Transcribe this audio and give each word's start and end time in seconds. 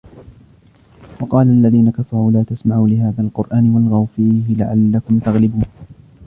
وقال 1.21 1.47
الذين 1.47 1.91
كفروا 1.91 2.31
لا 2.31 2.43
تسمعوا 2.43 2.87
لهذا 2.87 3.21
القرآن 3.23 3.69
والغوا 3.69 4.05
فيه 4.15 4.55
لعلكم 4.55 5.19
تغلبون 5.19 5.63